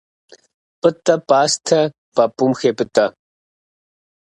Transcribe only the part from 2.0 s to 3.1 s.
пӏапӏум хепӏытӏэ.